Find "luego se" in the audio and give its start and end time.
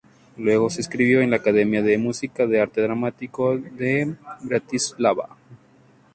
0.37-0.79